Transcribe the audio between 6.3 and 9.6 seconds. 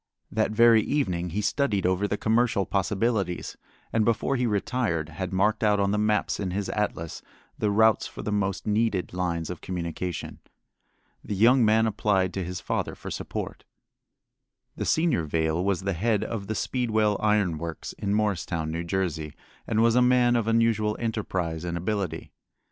in his atlas the routes for the most needed lines